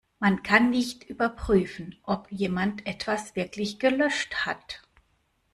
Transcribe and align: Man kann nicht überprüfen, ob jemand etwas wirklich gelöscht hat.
Man 0.19 0.41
kann 0.41 0.71
nicht 0.71 1.03
überprüfen, 1.03 1.93
ob 2.01 2.31
jemand 2.31 2.87
etwas 2.87 3.35
wirklich 3.35 3.77
gelöscht 3.77 4.47
hat. 4.47 4.81